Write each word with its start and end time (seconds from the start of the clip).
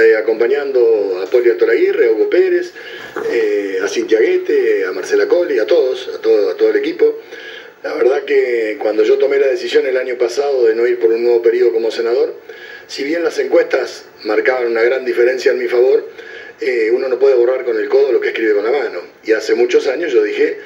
eh, 0.00 0.16
acompañando 0.16 1.22
a 1.22 1.30
Poli 1.30 1.50
Toraguirre, 1.56 2.08
a 2.08 2.12
Hugo 2.12 2.30
Pérez, 2.30 2.72
eh, 3.30 3.78
a 3.82 3.88
Cintia 3.88 4.18
Guete, 4.18 4.84
a 4.84 4.92
Marcela 4.92 5.28
Colli, 5.28 5.58
a 5.58 5.66
todos, 5.66 6.08
a 6.14 6.20
todo, 6.20 6.70
el 6.70 6.76
equipo. 6.76 7.20
La 7.82 7.94
verdad 7.94 8.24
que 8.24 8.76
cuando 8.80 9.04
yo 9.04 9.18
tomé 9.18 9.38
la 9.38 9.46
decisión 9.46 9.86
el 9.86 9.96
año 9.96 10.16
pasado 10.16 10.66
de 10.66 10.74
no 10.74 10.86
ir 10.86 10.98
por 10.98 11.10
un 11.10 11.22
nuevo 11.22 11.42
periodo 11.42 11.72
como 11.72 11.90
senador, 11.90 12.34
si 12.86 13.04
bien 13.04 13.22
las 13.24 13.38
encuestas 13.38 14.04
marcaban 14.24 14.66
una 14.66 14.82
gran 14.82 15.04
diferencia 15.04 15.52
en 15.52 15.58
mi 15.58 15.68
favor, 15.68 16.08
eh, 16.60 16.90
uno 16.92 17.08
no 17.08 17.18
puede 17.18 17.34
borrar 17.36 17.64
con 17.64 17.78
el 17.78 17.88
codo 17.88 18.12
lo 18.12 18.20
que 18.20 18.28
escribe 18.28 18.54
con 18.54 18.64
la 18.64 18.70
mano. 18.70 19.00
Y 19.24 19.32
hace 19.32 19.54
muchos 19.54 19.86
años 19.86 20.12
yo 20.12 20.22
dije 20.22 20.58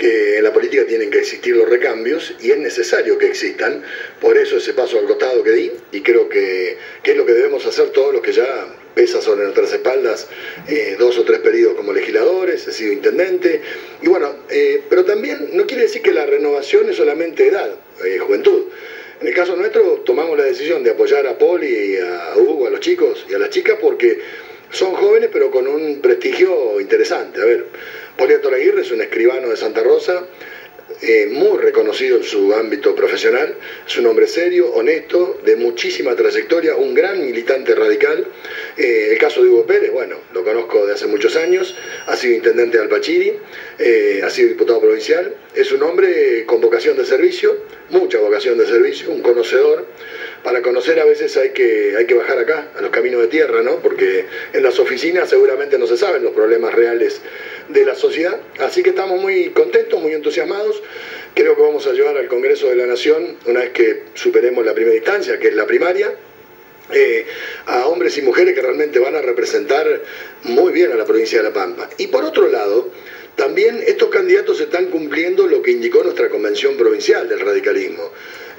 que 0.00 0.38
en 0.38 0.44
la 0.44 0.52
política 0.52 0.86
tienen 0.86 1.10
que 1.10 1.18
existir 1.18 1.54
los 1.54 1.68
recambios 1.68 2.34
y 2.40 2.52
es 2.52 2.58
necesario 2.58 3.18
que 3.18 3.26
existan. 3.26 3.84
Por 4.18 4.38
eso 4.38 4.56
ese 4.56 4.72
paso 4.72 4.98
al 4.98 5.04
costado 5.04 5.42
que 5.42 5.50
di 5.50 5.72
y 5.92 6.00
creo 6.00 6.28
que, 6.28 6.78
es 7.04 7.16
lo 7.16 7.26
que 7.26 7.34
debemos 7.34 7.66
hacer 7.66 7.90
todos 7.90 8.14
los 8.14 8.22
que 8.22 8.32
ya 8.32 8.66
pesa 8.94 9.20
sobre 9.20 9.44
nuestras 9.44 9.72
espaldas 9.72 10.28
eh, 10.68 10.96
dos 10.98 11.18
o 11.18 11.24
tres 11.24 11.40
periodos 11.40 11.76
como 11.76 11.92
legisladores, 11.92 12.66
he 12.66 12.72
sido 12.72 12.92
intendente. 12.92 13.60
Y 14.02 14.08
bueno, 14.08 14.34
eh, 14.48 14.82
pero 14.88 15.04
también 15.04 15.50
no 15.52 15.66
quiere 15.66 15.84
decir 15.84 16.02
que 16.02 16.12
la 16.12 16.26
renovación 16.26 16.88
es 16.88 16.96
solamente 16.96 17.46
edad, 17.46 17.70
juventud. 18.26 18.64
En 19.20 19.28
el 19.28 19.34
caso 19.34 19.54
nuestro 19.54 20.02
tomamos 20.04 20.38
la 20.38 20.44
decisión 20.44 20.82
de 20.82 20.92
apoyar 20.92 21.26
a 21.26 21.36
Poli, 21.36 21.98
a 21.98 22.36
Hugo, 22.36 22.66
a 22.66 22.70
los 22.70 22.80
chicos 22.80 23.26
y 23.28 23.34
a 23.34 23.38
las 23.38 23.50
chicas 23.50 23.76
porque 23.80 24.18
son 24.70 24.94
jóvenes 24.94 25.28
pero 25.32 25.50
con 25.50 25.66
un 25.66 26.00
prestigio 26.00 26.80
interesante. 26.80 27.40
A 27.42 27.44
ver, 27.44 27.66
Poliato 28.16 28.48
Aguirre 28.48 28.80
es 28.80 28.90
un 28.90 29.02
escribano 29.02 29.48
de 29.48 29.56
Santa 29.56 29.82
Rosa, 29.82 30.26
eh, 31.02 31.28
muy 31.30 31.58
reconocido 31.58 32.18
en 32.18 32.24
su 32.24 32.52
ámbito 32.54 32.94
profesional, 32.94 33.54
es 33.86 33.96
un 33.96 34.06
hombre 34.06 34.26
serio, 34.26 34.70
honesto, 34.72 35.40
de 35.44 35.56
muchísima 35.56 36.14
trayectoria, 36.14 36.76
un 36.76 36.94
gran 36.94 37.24
militante 37.24 37.74
radical. 37.74 38.26
Eh, 38.76 39.08
el 39.12 39.18
caso 39.18 39.42
de 39.42 39.48
Hugo 39.48 39.66
Pérez, 39.66 39.92
bueno, 39.92 40.16
lo 40.32 40.44
conozco 40.44 40.86
de 40.86 40.94
hace 40.94 41.06
muchos 41.06 41.36
años, 41.36 41.74
ha 42.06 42.16
sido 42.16 42.34
intendente 42.34 42.76
de 42.76 42.82
Alpachiri, 42.84 43.32
eh, 43.78 44.20
ha 44.22 44.30
sido 44.30 44.48
diputado 44.48 44.80
provincial, 44.80 45.34
es 45.54 45.72
un 45.72 45.82
hombre 45.82 46.44
con 46.46 46.60
vocación 46.60 46.96
de 46.96 47.04
servicio, 47.04 47.56
mucha 47.88 48.18
vocación 48.18 48.58
de 48.58 48.66
servicio, 48.66 49.10
un 49.10 49.22
conocedor 49.22 49.86
para 50.42 50.62
conocer 50.62 50.98
a 51.00 51.04
veces 51.04 51.36
hay 51.36 51.50
que, 51.50 51.94
hay 51.96 52.06
que 52.06 52.14
bajar 52.14 52.38
acá, 52.38 52.70
a 52.76 52.80
los 52.80 52.90
caminos 52.90 53.20
de 53.20 53.28
tierra, 53.28 53.62
¿no? 53.62 53.80
Porque 53.80 54.24
en 54.52 54.62
las 54.62 54.78
oficinas 54.78 55.28
seguramente 55.28 55.78
no 55.78 55.86
se 55.86 55.96
saben 55.96 56.22
los 56.22 56.32
problemas 56.32 56.74
reales 56.74 57.20
de 57.72 57.84
la 57.84 57.94
sociedad. 57.94 58.40
Así 58.58 58.82
que 58.82 58.90
estamos 58.90 59.20
muy 59.20 59.50
contentos, 59.50 60.00
muy 60.00 60.12
entusiasmados. 60.12 60.82
Creo 61.34 61.56
que 61.56 61.62
vamos 61.62 61.86
a 61.86 61.92
llevar 61.92 62.16
al 62.16 62.28
Congreso 62.28 62.68
de 62.68 62.76
la 62.76 62.86
Nación, 62.86 63.36
una 63.46 63.60
vez 63.60 63.70
que 63.70 64.04
superemos 64.14 64.64
la 64.64 64.74
primera 64.74 64.96
instancia, 64.96 65.38
que 65.38 65.48
es 65.48 65.54
la 65.54 65.66
primaria, 65.66 66.12
eh, 66.92 67.24
a 67.66 67.86
hombres 67.86 68.18
y 68.18 68.22
mujeres 68.22 68.54
que 68.54 68.62
realmente 68.62 68.98
van 68.98 69.14
a 69.14 69.22
representar 69.22 69.86
muy 70.42 70.72
bien 70.72 70.90
a 70.90 70.96
la 70.96 71.04
provincia 71.04 71.38
de 71.38 71.44
La 71.44 71.52
Pampa. 71.52 71.88
Y 71.98 72.08
por 72.08 72.24
otro 72.24 72.48
lado, 72.48 72.90
también 73.36 73.80
estos 73.86 74.10
candidatos 74.10 74.60
están 74.60 74.86
cumpliendo 74.86 75.46
lo 75.46 75.62
que 75.62 75.70
indicó 75.70 76.02
nuestra 76.02 76.28
convención 76.28 76.76
provincial 76.76 77.28
del 77.28 77.40
radicalismo. 77.40 78.10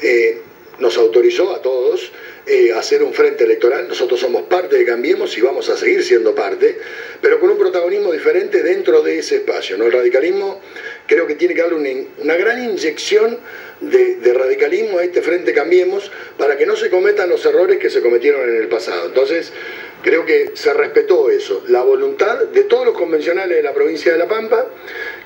Eh, 0.01 0.41
nos 0.79 0.97
autorizó 0.97 1.53
a 1.53 1.61
todos 1.61 2.11
eh, 2.45 2.73
hacer 2.73 3.03
un 3.03 3.13
frente 3.13 3.43
electoral. 3.43 3.87
Nosotros 3.87 4.19
somos 4.19 4.43
parte 4.43 4.75
de 4.75 4.85
Cambiemos 4.85 5.37
y 5.37 5.41
vamos 5.41 5.69
a 5.69 5.77
seguir 5.77 6.03
siendo 6.03 6.33
parte, 6.33 6.77
pero 7.21 7.39
con 7.39 7.51
un 7.51 7.57
protagonismo 7.57 8.11
diferente 8.11 8.63
dentro 8.63 9.01
de 9.01 9.19
ese 9.19 9.37
espacio. 9.37 9.77
¿no? 9.77 9.85
El 9.85 9.91
radicalismo 9.91 10.59
creo 11.05 11.27
que 11.27 11.35
tiene 11.35 11.53
que 11.53 11.61
darle 11.61 12.07
una, 12.21 12.35
gran 12.35 12.63
inyección 12.63 13.37
de, 13.79 14.33
radicalismo 14.33 14.99
a 14.99 15.03
este 15.03 15.21
frente 15.21 15.53
Cambiemos 15.53 16.11
para 16.37 16.57
que 16.57 16.65
no 16.65 16.75
se 16.75 16.89
cometan 16.89 17.29
los 17.29 17.45
errores 17.45 17.77
que 17.77 17.89
se 17.89 18.01
cometieron 18.01 18.49
en 18.49 18.55
el 18.55 18.67
pasado. 18.67 19.07
Entonces, 19.07 19.53
creo 20.01 20.25
que 20.25 20.51
se 20.55 20.73
respetó 20.73 21.29
eso, 21.29 21.63
la 21.67 21.83
voluntad 21.83 22.45
de 22.45 22.63
todos 22.63 22.85
los 22.85 22.97
convencionales 22.97 23.57
de 23.57 23.63
la 23.63 23.73
provincia 23.73 24.11
de 24.11 24.17
La 24.17 24.27
Pampa 24.27 24.67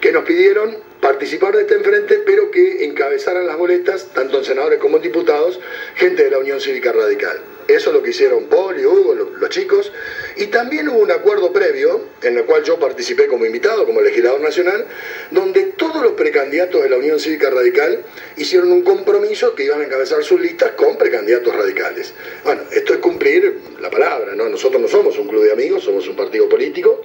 que 0.02 0.12
nos 0.12 0.26
pidieron 0.26 0.78
participar 1.02 1.56
de 1.56 1.62
este 1.62 1.76
enfrente, 1.76 2.22
pero 2.26 2.52
que 2.52 2.86
encabezaran 2.86 3.46
las 3.46 3.58
boletas, 3.58 4.08
tanto 4.14 4.38
en 4.38 4.46
senadores 4.46 4.80
como 4.80 4.98
en 4.98 5.04
diputados, 5.04 5.60
gente 5.96 6.24
de 6.24 6.32
la 6.32 6.40
Unión 6.40 6.60
Cívica 6.60 6.92
Radical. 6.92 7.40
Eso 7.68 7.90
es 7.90 7.96
lo 7.96 8.04
que 8.04 8.12
hicieron 8.12 8.44
Paul 8.46 8.80
y 8.80 8.86
Hugo, 8.86 9.16
los 9.16 9.50
chicos. 9.50 9.92
Y 10.36 10.48
también 10.48 10.88
hubo 10.88 11.00
un 11.00 11.10
acuerdo 11.10 11.52
previo, 11.52 12.00
en 12.22 12.38
el 12.38 12.46
cual 12.46 12.64
yo 12.64 12.78
participé 12.78 13.26
como 13.26 13.44
invitado, 13.44 13.86
como 13.88 14.02
legislador 14.02 14.40
nacional, 14.40 14.86
donde 15.32 15.64
todos 15.76 16.04
los 16.04 16.12
precandidatos 16.12 16.84
de 16.84 16.90
la 16.90 16.98
Unión 16.98 17.20
Cívica 17.20 17.50
Radical 17.50 18.04
hicieron 18.38 18.72
un 18.72 18.84
compromiso 18.84 19.56
que 19.56 19.64
iban 19.64 19.82
a 19.82 19.86
encabezar 19.86 20.24
sus 20.24 20.40
listas 20.40 20.72
con 20.72 20.96
precandidatos 20.98 21.56
radicales. 21.56 22.14
Bueno, 22.44 22.62
esto 22.72 22.94
es 22.94 23.00
cumplir 23.00 23.60
la 23.80 23.90
palabra, 23.90 24.36
¿no? 24.36 24.48
Nosotros 24.48 24.80
no 24.80 24.88
somos 24.88 25.18
un 25.18 25.28
club 25.28 25.44
de 25.44 25.52
amigos, 25.52 25.84
somos 25.84 26.08
un 26.08 26.16
partido 26.16 26.48
político, 26.48 27.02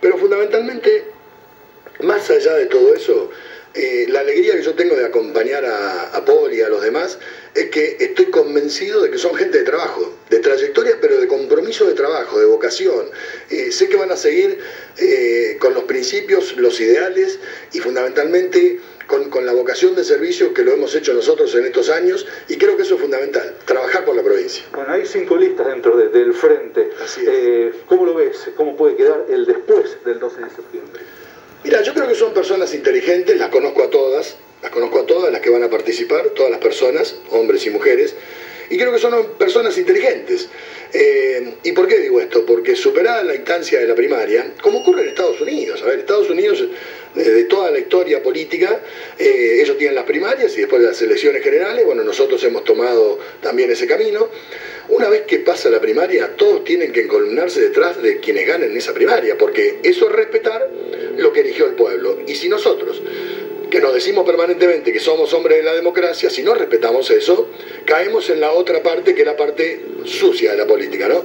pero 0.00 0.18
fundamentalmente, 0.18 1.04
más 2.02 2.30
allá 2.30 2.54
de 2.54 2.66
todo 2.66 2.94
eso, 2.94 3.30
eh, 3.74 4.06
la 4.08 4.20
alegría 4.20 4.54
que 4.54 4.62
yo 4.62 4.74
tengo 4.74 4.94
de 4.94 5.06
acompañar 5.06 5.64
a, 5.64 6.08
a 6.14 6.24
Paul 6.24 6.52
y 6.52 6.60
a 6.60 6.68
los 6.68 6.82
demás 6.82 7.18
es 7.54 7.70
que 7.70 7.96
estoy 8.00 8.26
convencido 8.26 9.02
de 9.02 9.10
que 9.10 9.16
son 9.16 9.34
gente 9.34 9.58
de 9.58 9.64
trabajo, 9.64 10.14
de 10.28 10.40
trayectoria, 10.40 10.98
pero 11.00 11.18
de 11.18 11.26
compromiso 11.26 11.86
de 11.86 11.94
trabajo, 11.94 12.38
de 12.38 12.44
vocación. 12.44 13.06
Eh, 13.48 13.72
sé 13.72 13.88
que 13.88 13.96
van 13.96 14.10
a 14.10 14.16
seguir 14.16 14.58
eh, 14.98 15.56
con 15.58 15.72
los 15.72 15.84
principios, 15.84 16.56
los 16.58 16.80
ideales 16.80 17.38
y 17.72 17.78
fundamentalmente 17.80 18.78
con, 19.06 19.46
la 19.46 19.52
vocación 19.52 19.94
de 19.94 20.04
servicio 20.04 20.52
que 20.52 20.64
lo 20.64 20.72
hemos 20.72 20.94
hecho 20.94 21.14
nosotros 21.14 21.54
en 21.54 21.64
estos 21.64 21.88
años 21.88 22.26
y 22.48 22.56
creo 22.56 22.76
que 22.76 22.82
eso 22.82 22.96
es 22.96 23.00
fundamental, 23.00 23.54
trabajar 23.64 24.04
por 24.04 24.16
la 24.16 24.22
provincia. 24.22 24.64
Bueno, 24.72 24.92
hay 24.92 25.06
cinco 25.06 25.36
listas 25.36 25.66
dentro 25.66 25.96
del 25.96 26.34
frente. 26.34 26.90
¿Cómo 27.86 28.06
lo 28.06 28.14
ves? 28.14 28.50
¿Cómo 28.56 28.76
puede 28.76 28.96
quedar 28.96 29.26
el 29.30 29.46
después 29.46 29.96
del 30.04 30.18
12 30.18 30.40
de 30.42 30.50
septiembre? 30.50 31.02
Mira, 31.64 31.80
yo 31.82 31.94
creo 31.94 32.08
que 32.08 32.16
son 32.16 32.34
personas 32.34 32.74
inteligentes, 32.74 33.38
las 33.38 33.48
conozco 33.48 33.84
a 33.84 33.90
todas, 33.90 34.36
las 34.62 34.70
conozco 34.72 35.00
a 35.00 35.06
todas 35.06 35.32
las 35.32 35.40
que 35.40 35.50
van 35.50 35.62
a 35.62 35.70
participar, 35.70 36.30
todas 36.30 36.50
las 36.50 36.60
personas, 36.60 37.14
hombres 37.30 37.64
y 37.66 37.70
mujeres, 37.70 38.16
y 38.72 38.78
creo 38.78 38.90
que 38.90 38.98
son 38.98 39.34
personas 39.36 39.76
inteligentes. 39.76 40.48
Eh, 40.94 41.56
¿Y 41.62 41.72
por 41.72 41.86
qué 41.86 41.98
digo 41.98 42.22
esto? 42.22 42.46
Porque 42.46 42.74
superada 42.74 43.22
la 43.22 43.34
instancia 43.34 43.78
de 43.78 43.86
la 43.86 43.94
primaria, 43.94 44.54
como 44.62 44.78
ocurre 44.78 45.02
en 45.02 45.08
Estados 45.08 45.38
Unidos, 45.42 45.82
a 45.82 45.84
ver, 45.84 45.98
Estados 45.98 46.30
Unidos, 46.30 46.64
de 47.14 47.44
toda 47.44 47.70
la 47.70 47.78
historia 47.78 48.22
política, 48.22 48.80
eh, 49.18 49.60
ellos 49.62 49.76
tienen 49.76 49.94
las 49.94 50.04
primarias 50.04 50.56
y 50.56 50.62
después 50.62 50.80
las 50.80 51.02
elecciones 51.02 51.42
generales, 51.42 51.84
bueno, 51.84 52.02
nosotros 52.02 52.42
hemos 52.44 52.64
tomado 52.64 53.18
también 53.42 53.70
ese 53.70 53.86
camino. 53.86 54.30
Una 54.88 55.10
vez 55.10 55.22
que 55.22 55.40
pasa 55.40 55.68
la 55.68 55.78
primaria, 55.78 56.34
todos 56.36 56.64
tienen 56.64 56.92
que 56.92 57.02
encolumnarse 57.02 57.60
detrás 57.60 58.02
de 58.02 58.20
quienes 58.20 58.46
ganen 58.46 58.74
esa 58.74 58.94
primaria, 58.94 59.36
porque 59.36 59.80
eso 59.82 60.08
es 60.08 60.16
respetar 60.16 60.66
lo 61.18 61.30
que 61.30 61.40
eligió 61.40 61.66
el 61.66 61.74
pueblo. 61.74 62.20
Y 62.26 62.34
si 62.34 62.48
nosotros, 62.48 63.02
que 63.72 63.80
nos 63.80 63.94
decimos 63.94 64.26
permanentemente 64.26 64.92
que 64.92 65.00
somos 65.00 65.32
hombres 65.32 65.56
de 65.56 65.62
la 65.62 65.72
democracia, 65.72 66.28
si 66.28 66.42
no 66.42 66.52
respetamos 66.52 67.10
eso, 67.10 67.48
caemos 67.86 68.28
en 68.28 68.38
la 68.38 68.52
otra 68.52 68.82
parte 68.82 69.14
que 69.14 69.22
es 69.22 69.26
la 69.26 69.34
parte 69.34 69.86
sucia 70.04 70.50
de 70.50 70.58
la 70.58 70.66
política, 70.66 71.08
¿no? 71.08 71.24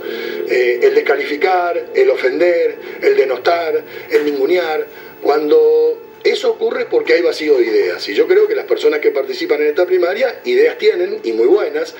Eh, 0.50 0.80
el 0.82 0.96
descalificar, 0.96 1.88
el 1.94 2.10
ofender, 2.10 2.78
el 3.02 3.18
denostar, 3.18 3.84
el 4.10 4.24
ningunear, 4.24 4.88
cuando 5.22 6.02
eso 6.24 6.52
ocurre 6.52 6.86
porque 6.86 7.16
hay 7.16 7.22
vacío 7.22 7.58
de 7.58 7.66
ideas. 7.66 8.08
Y 8.08 8.14
yo 8.14 8.26
creo 8.26 8.48
que 8.48 8.56
las 8.56 8.66
personas 8.66 9.02
que 9.02 9.12
participan 9.12 9.62
en 9.64 9.68
esta 9.68 9.86
primaria, 9.86 10.40
ideas 10.46 10.78
tienen 10.78 11.20
y 11.26 11.34
muy 11.34 11.48
buenas, 11.48 11.96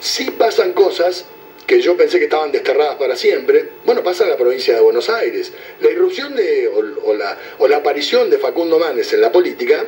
si 0.00 0.30
pasan 0.32 0.74
cosas 0.74 1.24
que 1.70 1.80
yo 1.80 1.96
pensé 1.96 2.18
que 2.18 2.24
estaban 2.24 2.50
desterradas 2.50 2.96
para 2.96 3.14
siempre, 3.14 3.68
bueno, 3.84 4.02
pasa 4.02 4.24
en 4.24 4.30
la 4.30 4.36
provincia 4.36 4.74
de 4.74 4.80
Buenos 4.80 5.08
Aires. 5.08 5.52
La 5.80 5.88
irrupción 5.88 6.34
de, 6.34 6.66
o, 6.66 7.14
la, 7.14 7.38
la 7.68 7.76
aparición 7.76 8.28
de 8.28 8.38
Facundo 8.38 8.80
Manes 8.80 9.12
en 9.12 9.20
la 9.20 9.30
política, 9.30 9.86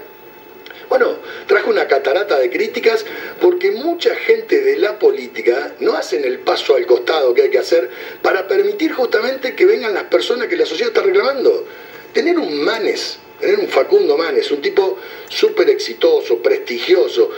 bueno, 0.89 1.17
trajo 1.49 1.71
una 1.71 1.89
catarata 1.89 2.39
de 2.39 2.51
críticas 2.51 3.05
porque 3.41 3.73
mucha 3.73 4.15
gente 4.15 4.61
de 4.61 4.77
la 4.77 4.97
política 4.97 5.75
no 5.81 5.95
hacen 5.95 6.25
el 6.25 6.39
paso 6.39 6.77
al 6.77 6.87
costado 6.87 7.35
que 7.35 7.43
hay 7.43 7.51
que 7.51 7.59
hacer 7.59 7.91
para 8.23 8.47
permitir 8.47 8.93
justamente 8.93 9.57
que 9.57 9.67
vengan 9.67 9.93
las 9.93 10.05
personas 10.05 10.47
que 10.47 10.57
la 10.57 10.67
sociedad 10.67 10.91
está 10.91 11.03
reclamando. 11.03 11.67
Tener 12.13 12.39
un 12.39 12.63
Manes, 12.63 13.19
tener 13.41 13.59
un 13.59 13.67
Facundo 13.67 14.17
Manes, 14.17 14.53
un 14.53 14.63
tipo 14.63 15.01
súper 15.29 15.69
exitoso, 15.69 16.41
prestigioso, 16.41 17.33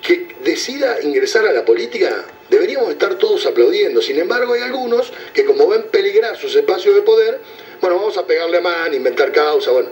que 0.00 0.36
decida 0.44 1.02
ingresar 1.02 1.48
a 1.48 1.52
la 1.52 1.64
política, 1.64 2.24
deberíamos 2.50 2.90
estar 2.90 3.16
todos 3.16 3.46
aplaudiendo. 3.46 4.02
Sin 4.02 4.18
embargo, 4.18 4.54
hay 4.54 4.62
algunos 4.62 5.12
que 5.32 5.44
como 5.44 5.68
ven 5.68 5.84
peligrar 5.90 6.36
sus 6.36 6.54
espacios 6.54 6.94
de 6.94 7.02
poder, 7.02 7.40
bueno, 7.80 7.96
vamos 7.96 8.16
a 8.16 8.26
pegarle 8.26 8.58
a 8.58 8.60
man, 8.60 8.94
inventar 8.94 9.32
causas, 9.32 9.72
bueno, 9.72 9.90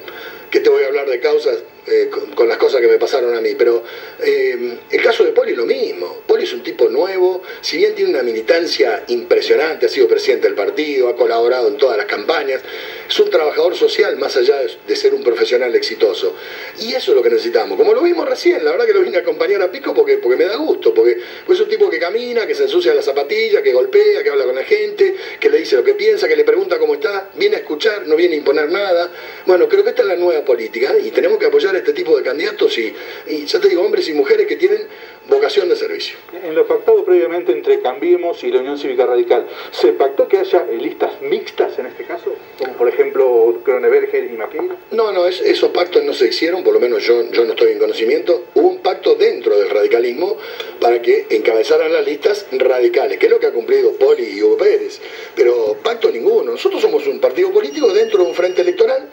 que 0.51 0.61
te 0.61 0.69
voy 0.69 0.83
a 0.85 0.87
hablar 0.87 1.09
de 1.09 1.21
causas 1.21 1.59
eh, 1.89 2.11
con, 2.35 2.49
las 2.49 2.59
cosas 2.59 2.81
que 2.81 2.89
me 2.89 2.99
pasaron 2.99 3.37
a 3.37 3.41
mí, 3.41 3.51
pero 3.57 3.85
eh, 4.21 4.79
el 4.91 5.03
caso 5.03 5.25
de 5.25 5.31
Poli 5.31 5.53
es 5.53 5.57
lo 5.57 5.67
mismo. 5.67 6.23
Poli 6.27 6.43
es 6.43 6.53
un 6.53 6.63
tipo 6.63 6.89
nuevo, 6.89 7.43
si 7.61 7.77
bien 7.77 7.95
tiene 7.95 8.11
una 8.11 8.25
militancia 8.25 9.05
impresionante, 9.07 9.87
ha 9.87 9.89
sido 9.89 10.09
presidente 10.09 10.49
del 10.49 10.57
partido, 10.57 11.09
ha 11.09 11.15
colaborado 11.15 11.69
en 11.69 11.77
todas 11.77 11.97
las 11.97 12.07
campañas, 12.07 12.61
es 13.09 13.21
un 13.21 13.31
trabajador 13.31 13.77
social 13.77 14.17
más 14.17 14.37
allá 14.37 14.59
de, 14.87 14.97
ser 14.97 15.15
un 15.15 15.23
profesional 15.23 15.75
exitoso. 15.77 16.35
Y 16.81 16.93
eso 16.93 17.13
es 17.13 17.17
lo 17.17 17.23
que 17.23 17.31
necesitamos. 17.31 17.79
Como 17.79 17.95
lo 17.95 18.03
vimos 18.03 18.29
recién, 18.29 18.65
la 18.65 18.73
verdad 18.73 18.87
que 18.87 18.95
lo 18.95 19.03
vine 19.03 19.19
a 19.19 19.21
acompañar 19.21 19.63
a 19.63 19.71
Pico 19.71 19.95
porque, 19.95 20.19
porque 20.19 20.37
me 20.37 20.47
da 20.47 20.57
gusto, 20.57 20.93
porque 20.93 21.19
es 21.49 21.61
un 21.61 21.69
tipo 21.69 21.89
que 21.89 22.01
camina, 22.01 22.47
que 22.47 22.55
se 22.57 22.65
ensucia 22.65 22.95
las 22.95 23.05
zapatillas, 23.05 23.63
que 23.63 23.73
golpea, 23.73 24.25
que 24.25 24.31
habla 24.31 24.45
con 24.45 24.57
la 24.57 24.65
gente, 24.65 25.15
que 25.39 25.51
dice 25.51 25.77
lo 25.77 25.85
que 25.85 25.95
piensa, 25.95 26.27
que 26.27 26.35
le 26.35 26.45
pregunta 26.45 26.79
cómo 26.79 26.95
está, 26.95 27.31
viene 27.35 27.57
a 27.57 27.59
escuchar, 27.61 28.09
no 28.09 28.17
viene 28.17 28.35
a 28.35 28.39
imponer 28.39 28.71
nada. 28.71 29.13
Bueno, 29.47 29.69
creo 29.69 29.85
que 29.85 29.91
esta 29.91 30.03
es 30.03 30.09
la 30.09 30.17
nueva 30.17 30.45
política 30.45 30.97
y 30.99 31.13
tenemos 31.13 31.39
que 31.39 31.47
apoyar 31.47 31.76
este 31.77 31.93
tipo 31.93 32.17
de 32.17 32.23
candidatos 32.23 32.77
y, 32.79 32.95
y 33.27 33.45
ya 33.45 33.61
te 33.61 33.69
digo, 33.69 33.83
hombres 33.83 34.09
y 34.09 34.15
mujeres 34.15 34.47
que 34.47 34.57
tienen 34.57 34.87
vocación 35.29 35.69
de 35.69 35.77
servicio. 35.77 36.17
En 36.43 36.55
lo 36.55 36.67
pactado 36.67 37.05
previamente 37.05 37.53
entre 37.53 37.81
Cambiemos 37.81 38.43
y 38.45 38.51
la 38.51 38.61
Unión 38.61 38.79
Cívica 38.79 39.07
Radical, 39.07 39.47
¿se 39.71 39.93
pactó 39.93 40.29
que 40.29 40.39
haya 40.39 40.65
listas 40.65 41.21
mixtas 41.23 41.79
en 41.79 41.87
este 41.87 42.05
caso? 42.05 42.35
Como 42.59 42.73
por 42.75 42.89
ejemplo 42.89 43.61
Kroneberger 43.65 44.25
y 44.25 44.37
Maqueira. 44.37 44.77
No, 44.93 45.13
no, 45.13 45.27
esos 45.27 45.71
pactos 45.71 46.05
no 46.05 46.13
se 46.13 46.29
hicieron, 46.29 46.63
por 46.63 46.75
lo 46.75 46.81
menos 46.81 47.03
yo, 47.05 47.29
yo 47.31 47.45
no 47.45 47.53
estoy 47.53 47.73
en 47.73 47.79
conocimiento. 47.79 48.45
Hubo 48.55 48.69
un 48.69 48.79
pacto 48.79 49.15
dentro 49.15 49.59
del 49.59 49.71
radicalismo 49.71 50.37
para 50.81 51.03
que 51.03 51.27
encabezaran 51.31 51.93
las 51.93 52.05
listas 52.05 52.47
radicales, 52.53 53.19
que 53.19 53.27
es 53.27 53.33
lo 53.33 53.41
que 53.41 53.47
ha 53.47 53.53
cumplido 53.53 53.93
Poli 53.93 54.25
y 54.25 54.43
Hugo 54.43 54.57
Pérez. 54.57 55.01
Pero 55.35 55.77
pacto 55.83 56.11
ninguno. 56.11 56.53
Nosotros 56.53 56.81
somos 56.81 57.07
un 57.07 57.19
partido 57.19 57.51
político 57.51 57.93
dentro 57.93 58.23
de 58.23 58.29
un 58.29 58.35
frente 58.35 58.63
electoral 58.63 59.09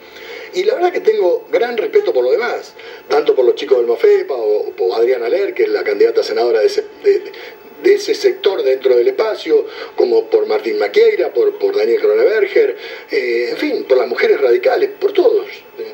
y 0.54 0.62
la 0.64 0.74
verdad 0.74 0.92
que 0.92 1.00
tengo 1.00 1.46
gran 1.50 1.76
respeto 1.76 2.12
por 2.12 2.24
lo 2.24 2.30
demás, 2.30 2.74
tanto 3.08 3.34
por 3.34 3.44
los 3.44 3.54
chicos 3.56 3.78
del 3.78 3.86
MOFEPA 3.86 4.34
o 4.34 4.70
por 4.70 4.92
Adriana 4.92 5.28
Ler, 5.28 5.52
que 5.52 5.64
es 5.64 5.68
la 5.68 5.82
candidata 5.82 6.22
senadora 6.22 6.60
de 6.60 6.66
ese, 6.66 8.14
sector 8.14 8.62
dentro 8.62 8.96
del 8.96 9.08
espacio, 9.08 9.66
como 9.96 10.30
por 10.30 10.46
Martín 10.46 10.78
Maqueira, 10.78 11.32
por, 11.32 11.58
por 11.58 11.76
Daniel 11.76 12.00
Kroneberger, 12.00 12.76
eh, 13.10 13.48
en 13.50 13.56
fin, 13.56 13.84
por 13.84 13.98
las 13.98 14.08
mujeres 14.08 14.40
radicales, 14.40 14.90
por 14.98 15.12
todos. 15.12 15.46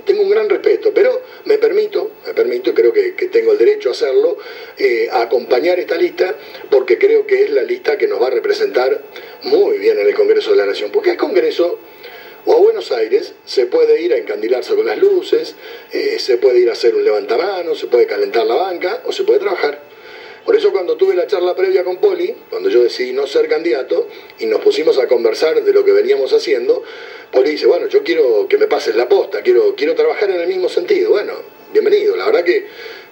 tengo 0.04 0.22
un 0.22 0.30
gran 0.30 0.48
respeto, 0.48 0.92
pero 0.94 1.22
me 1.46 1.56
permito, 1.58 2.10
me 2.26 2.34
permito, 2.34 2.74
creo 2.74 2.92
que, 2.92 3.12
tengo 3.32 3.52
el 3.52 3.58
derecho 3.58 3.88
a 3.88 3.92
hacerlo, 3.92 4.36
eh, 4.76 5.08
a 5.10 5.22
acompañar 5.22 5.80
esta 5.80 5.96
lista, 5.96 6.36
porque 6.70 6.98
creo 6.98 7.26
que 7.26 7.44
es 7.44 7.50
la 7.50 7.62
lista 7.62 7.96
que 7.96 8.06
nos 8.06 8.20
va 8.20 8.26
a 8.26 8.30
representar 8.30 9.02
muy 9.44 9.78
bien 9.78 9.98
en 9.98 10.06
el 10.06 10.14
Congreso 10.14 10.50
de 10.50 10.58
la 10.58 10.66
Nación, 10.66 10.90
porque 10.92 11.12
el 11.12 11.16
Congreso 11.16 11.78
o 12.46 12.54
a 12.54 12.56
Buenos 12.58 12.92
Aires 12.92 13.34
se 13.44 13.66
puede 13.66 14.00
ir 14.00 14.12
a 14.12 14.16
encandilarse 14.16 14.74
con 14.74 14.86
las 14.86 14.98
luces, 14.98 15.54
eh, 15.92 16.18
se 16.18 16.38
puede 16.38 16.60
ir 16.60 16.68
a 16.70 16.72
hacer 16.72 16.94
un 16.94 17.04
levantamanos, 17.04 17.78
se 17.78 17.86
puede 17.86 18.06
calentar 18.06 18.46
la 18.46 18.54
banca 18.54 19.02
o 19.06 19.12
se 19.12 19.24
puede 19.24 19.40
trabajar. 19.40 19.90
Por 20.44 20.56
eso 20.56 20.72
cuando 20.72 20.96
tuve 20.96 21.14
la 21.14 21.26
charla 21.26 21.54
previa 21.54 21.84
con 21.84 21.98
Poli, 21.98 22.34
cuando 22.48 22.70
yo 22.70 22.82
decidí 22.82 23.12
no 23.12 23.26
ser 23.26 23.46
candidato 23.48 24.08
y 24.38 24.46
nos 24.46 24.60
pusimos 24.62 24.98
a 24.98 25.06
conversar 25.06 25.62
de 25.62 25.72
lo 25.72 25.84
que 25.84 25.92
veníamos 25.92 26.32
haciendo, 26.32 26.82
Poli 27.30 27.50
dice, 27.50 27.66
bueno, 27.66 27.88
yo 27.88 28.02
quiero 28.02 28.48
que 28.48 28.56
me 28.56 28.66
pases 28.66 28.96
la 28.96 29.08
posta, 29.08 29.42
quiero, 29.42 29.74
quiero 29.76 29.94
trabajar 29.94 30.30
en 30.30 30.40
el 30.40 30.48
mismo 30.48 30.68
sentido. 30.68 31.10
Bueno, 31.10 31.34
bienvenido. 31.72 32.16
La 32.16 32.26
verdad 32.26 32.44
que 32.44 32.66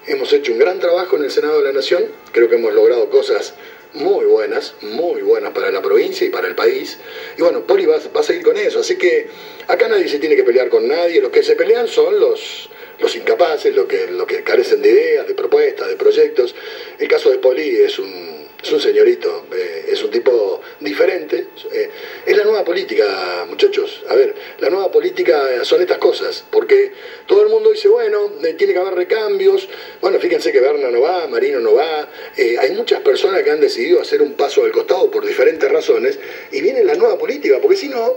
hemos 0.06 0.32
hecho 0.32 0.52
un 0.52 0.58
gran 0.58 0.80
trabajo 0.80 1.16
en 1.16 1.24
el 1.24 1.30
Senado 1.30 1.58
de 1.58 1.64
la 1.64 1.72
Nación, 1.72 2.06
creo 2.32 2.48
que 2.48 2.56
hemos 2.56 2.72
logrado 2.72 3.10
cosas 3.10 3.54
muy 3.98 4.24
buenas, 4.26 4.74
muy 4.82 5.22
buenas 5.22 5.52
para 5.52 5.70
la 5.70 5.82
provincia 5.82 6.26
y 6.26 6.30
para 6.30 6.48
el 6.48 6.54
país. 6.54 6.98
Y 7.36 7.42
bueno, 7.42 7.66
Poli 7.66 7.86
va, 7.86 7.96
a 7.96 8.22
seguir 8.22 8.42
con 8.42 8.56
eso. 8.56 8.80
Así 8.80 8.96
que 8.96 9.28
acá 9.66 9.88
nadie 9.88 10.08
se 10.08 10.18
tiene 10.18 10.36
que 10.36 10.44
pelear 10.44 10.68
con 10.68 10.86
nadie. 10.88 11.20
Los 11.20 11.30
que 11.30 11.42
se 11.42 11.56
pelean 11.56 11.88
son 11.88 12.18
los, 12.18 12.70
los 12.98 13.14
incapaces, 13.16 13.74
los 13.74 13.86
que, 13.86 14.06
los 14.08 14.26
que 14.26 14.42
carecen 14.42 14.82
de 14.82 14.90
ideas, 14.90 15.26
de 15.26 15.34
propuestas, 15.34 15.88
de 15.88 15.96
proyectos. 15.96 16.54
El 16.98 17.08
caso 17.08 17.30
de 17.30 17.38
Poli 17.38 17.76
es 17.76 17.98
un 17.98 18.37
es 18.62 18.72
un 18.72 18.80
señorito, 18.80 19.46
eh, 19.52 19.86
es 19.88 20.02
un 20.02 20.10
tipo 20.10 20.60
diferente. 20.80 21.48
Eh, 21.72 21.90
es 22.26 22.36
la 22.36 22.44
nueva 22.44 22.64
política, 22.64 23.46
muchachos. 23.48 24.02
A 24.08 24.14
ver, 24.14 24.34
la 24.58 24.68
nueva 24.68 24.90
política 24.90 25.64
son 25.64 25.80
estas 25.80 25.98
cosas, 25.98 26.44
porque 26.50 26.92
todo 27.26 27.42
el 27.42 27.50
mundo 27.50 27.70
dice, 27.70 27.88
bueno, 27.88 28.32
eh, 28.42 28.54
tiene 28.54 28.72
que 28.72 28.78
haber 28.80 28.94
recambios. 28.94 29.68
Bueno, 30.00 30.18
fíjense 30.18 30.50
que 30.50 30.60
Berna 30.60 30.90
no 30.90 31.00
va, 31.00 31.28
Marino 31.28 31.60
no 31.60 31.74
va. 31.74 32.08
hay 32.36 32.72
muchas 32.72 33.00
personas 33.00 33.42
que 33.42 33.50
han 33.50 33.60
decidido 33.60 34.00
hacer 34.00 34.22
un 34.22 34.34
paso 34.34 34.64
al 34.64 34.72
costado 34.72 35.10
por 35.10 35.24
diferentes 35.24 35.70
razones, 35.70 36.18
y 36.50 36.60
viene 36.60 36.82
la 36.82 36.94
nueva 36.94 37.16
política, 37.16 37.58
porque 37.62 37.76
si 37.76 37.88
no, 37.88 38.16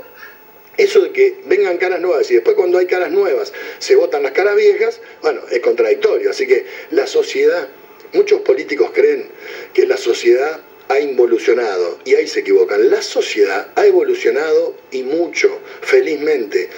eso 0.77 1.01
de 1.01 1.11
que 1.11 1.41
vengan 1.45 1.77
caras 1.77 1.99
nuevas 1.99 2.31
y 2.31 2.35
después 2.35 2.55
cuando 2.55 2.77
hay 2.77 2.88
caras 2.88 3.11
nuevas 3.11 3.51
se 3.77 3.95
votan 3.95 4.23
las 4.23 4.31
caras 4.31 4.55
viejas, 4.55 5.01
bueno, 5.21 5.41
es 5.51 5.59
contradictorio. 5.59 6.31
Así 6.31 6.47
que 6.47 6.65
la 6.89 7.05
sociedad 7.05 7.67
Muchos 8.13 8.41
políticos 8.41 8.91
creen 8.93 9.27
que 9.73 9.85
la 9.85 9.97
sociedad 9.97 10.61
ha 10.89 10.99
involucionado 10.99 11.99
y 12.03 12.15
ahí 12.15 12.27
se 12.27 12.41
equivocan. 12.41 12.89
La 12.89 13.01
sociedad 13.01 13.71
ha 13.75 13.85
evolucionado 13.85 14.75
y 14.91 15.03
mucho, 15.03 15.59
felizmente. 15.81 16.69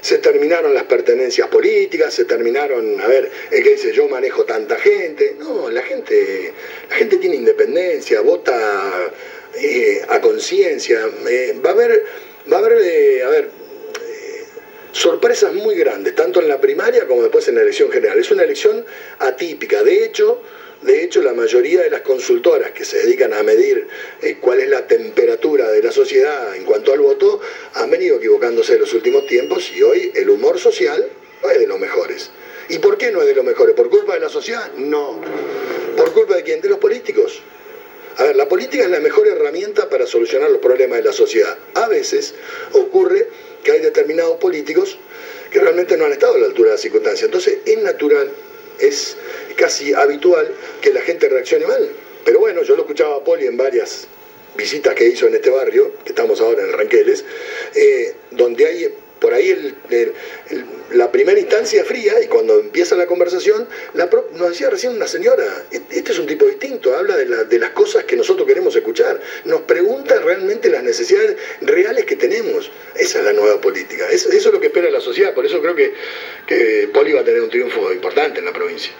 Se 0.00 0.18
terminaron 0.18 0.74
las 0.74 0.82
pertenencias 0.84 1.46
políticas, 1.46 2.12
se 2.12 2.24
terminaron, 2.24 3.00
a 3.00 3.06
ver, 3.06 3.30
el 3.52 3.62
que 3.62 3.70
dice 3.70 3.92
yo 3.92 4.08
manejo 4.08 4.44
tanta 4.44 4.76
gente. 4.76 5.36
No, 5.38 5.70
la 5.70 5.82
gente, 5.82 6.52
la 6.90 6.96
gente 6.96 7.18
tiene 7.18 7.36
independencia, 7.36 8.20
vota 8.20 9.12
eh, 9.54 10.02
a 10.08 10.20
conciencia. 10.20 11.08
Eh, 11.28 11.60
va 11.64 11.70
a 11.70 11.72
haber, 11.74 12.04
va 12.52 12.56
a 12.56 12.60
haber, 12.60 12.78
eh, 12.82 13.22
a 13.22 13.28
ver, 13.28 13.48
sorpresas 14.92 15.52
muy 15.54 15.74
grandes, 15.74 16.14
tanto 16.14 16.40
en 16.40 16.48
la 16.48 16.60
primaria 16.60 17.06
como 17.06 17.22
después 17.22 17.48
en 17.48 17.56
la 17.56 17.62
elección 17.62 17.90
general. 17.90 18.18
Es 18.18 18.30
una 18.30 18.44
elección 18.44 18.84
atípica. 19.18 19.82
De 19.82 20.04
hecho, 20.04 20.40
de 20.82 21.04
hecho, 21.04 21.22
la 21.22 21.32
mayoría 21.32 21.80
de 21.82 21.90
las 21.90 22.00
consultoras 22.00 22.72
que 22.72 22.84
se 22.84 22.98
dedican 22.98 23.32
a 23.32 23.42
medir 23.44 23.86
eh, 24.20 24.38
cuál 24.40 24.60
es 24.60 24.68
la 24.68 24.86
temperatura 24.86 25.70
de 25.70 25.80
la 25.80 25.92
sociedad 25.92 26.56
en 26.56 26.64
cuanto 26.64 26.92
al 26.92 26.98
voto 26.98 27.40
han 27.74 27.88
venido 27.88 28.16
equivocándose 28.16 28.74
en 28.74 28.80
los 28.80 28.92
últimos 28.92 29.26
tiempos 29.26 29.70
y 29.72 29.82
hoy 29.82 30.10
el 30.14 30.28
humor 30.28 30.58
social 30.58 31.08
no 31.42 31.50
es 31.50 31.60
de 31.60 31.66
los 31.68 31.78
mejores. 31.78 32.30
¿Y 32.68 32.78
por 32.78 32.98
qué 32.98 33.12
no 33.12 33.20
es 33.20 33.28
de 33.28 33.34
los 33.34 33.44
mejores? 33.44 33.76
¿Por 33.76 33.90
culpa 33.90 34.14
de 34.14 34.20
la 34.20 34.28
sociedad? 34.28 34.72
No. 34.74 35.20
¿Por 35.96 36.12
culpa 36.12 36.34
de 36.34 36.42
quién? 36.42 36.60
De 36.60 36.68
los 36.68 36.78
políticos. 36.78 37.42
A 38.16 38.24
ver, 38.24 38.36
la 38.36 38.48
política 38.48 38.84
es 38.84 38.90
la 38.90 39.00
mejor 39.00 39.28
herramienta 39.28 39.88
para 39.88 40.06
solucionar 40.06 40.50
los 40.50 40.60
problemas 40.60 40.98
de 40.98 41.04
la 41.04 41.12
sociedad. 41.12 41.56
A 41.74 41.88
veces 41.88 42.34
ocurre 42.72 43.28
que 43.62 43.72
hay 43.72 43.80
determinados 43.80 44.38
políticos 44.38 44.98
que 45.50 45.60
realmente 45.60 45.96
no 45.96 46.06
han 46.06 46.12
estado 46.12 46.34
a 46.34 46.38
la 46.38 46.46
altura 46.46 46.70
de 46.70 46.74
las 46.74 46.80
circunstancias. 46.80 47.24
Entonces 47.26 47.58
es 47.64 47.78
natural 47.82 48.30
es 48.82 49.16
casi 49.56 49.94
habitual 49.94 50.52
que 50.80 50.92
la 50.92 51.00
gente 51.00 51.28
reaccione 51.28 51.66
mal. 51.66 51.88
Pero 52.24 52.40
bueno, 52.40 52.62
yo 52.62 52.74
lo 52.76 52.82
escuchaba 52.82 53.16
a 53.16 53.24
Poli 53.24 53.46
en 53.46 53.56
varias 53.56 54.06
visitas 54.56 54.94
que 54.94 55.06
hizo 55.06 55.26
en 55.26 55.34
este 55.34 55.50
barrio, 55.50 55.92
que 56.04 56.10
estamos 56.10 56.40
ahora 56.40 56.62
en 56.62 56.68
el 56.68 56.72
Ranqueles, 56.74 57.24
eh, 57.74 58.14
donde 58.30 58.66
hay 58.66 58.94
por 59.22 59.32
ahí 59.32 59.74
la 60.90 61.12
primera 61.12 61.38
instancia 61.38 61.84
fría 61.84 62.20
y 62.20 62.26
cuando 62.26 62.58
empieza 62.58 62.96
la 62.96 63.06
conversación, 63.06 63.68
la 63.94 64.10
nos 64.34 64.50
decía 64.50 64.68
recién 64.68 64.94
una 64.94 65.06
señora, 65.06 65.44
e-, 65.70 65.80
este 65.90 66.10
es 66.10 66.18
un 66.18 66.26
tipo 66.26 66.44
distinto, 66.44 66.94
habla 66.94 67.16
de, 67.16 67.58
las 67.58 67.70
cosas 67.70 68.02
que 68.02 68.16
nosotros 68.16 68.46
queremos 68.46 68.74
escuchar, 68.74 69.20
nos 69.44 69.60
pregunta 69.62 70.18
realmente 70.20 70.68
las 70.68 70.82
necesidades 70.82 71.36
reales 71.60 72.04
que 72.04 72.16
tenemos. 72.16 72.70
Esa 72.96 73.20
es 73.20 73.24
la 73.24 73.32
nueva 73.32 73.60
política, 73.60 74.10
eso, 74.10 74.28
es 74.30 74.44
lo 74.46 74.60
que 74.60 74.66
espera 74.66 74.90
la 74.90 75.00
sociedad, 75.00 75.32
por 75.32 75.46
eso 75.46 75.62
creo 75.62 75.76
que, 75.76 75.94
que 76.46 76.90
Poli 76.92 77.12
va 77.12 77.20
a 77.20 77.24
tener 77.24 77.40
un 77.40 77.48
triunfo 77.48 77.92
importante 77.92 78.40
en 78.40 78.44
la 78.44 78.52
provincia. 78.52 78.92